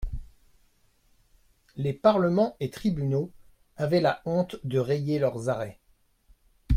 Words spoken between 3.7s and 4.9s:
avaient la honte de